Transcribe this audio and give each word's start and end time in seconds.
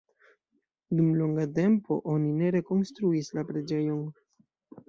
Dum 0.99 1.11
longa 1.19 1.45
tempo 1.59 1.99
oni 2.15 2.33
ne 2.39 2.49
rekonstruis 2.57 3.33
la 3.39 3.47
preĝejon. 3.53 4.05